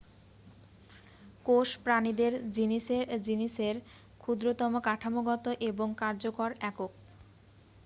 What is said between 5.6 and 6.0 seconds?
এবং